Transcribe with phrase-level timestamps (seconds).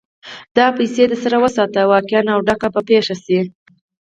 [0.57, 3.39] دا پيسې در سره وساته؛ واقعه او ډکه به پېښه شي.